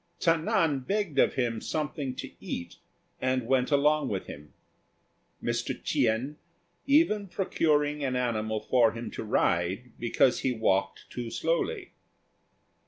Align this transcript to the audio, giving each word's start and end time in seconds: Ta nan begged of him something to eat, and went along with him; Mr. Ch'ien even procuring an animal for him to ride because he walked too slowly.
Ta 0.19 0.35
nan 0.35 0.79
begged 0.79 1.19
of 1.19 1.35
him 1.35 1.61
something 1.61 2.15
to 2.15 2.31
eat, 2.39 2.77
and 3.21 3.45
went 3.45 3.69
along 3.69 4.09
with 4.09 4.25
him; 4.25 4.51
Mr. 5.43 5.79
Ch'ien 5.79 6.37
even 6.87 7.27
procuring 7.27 8.03
an 8.03 8.15
animal 8.15 8.59
for 8.61 8.93
him 8.93 9.11
to 9.11 9.23
ride 9.23 9.91
because 9.99 10.39
he 10.39 10.51
walked 10.51 11.07
too 11.11 11.29
slowly. 11.29 11.91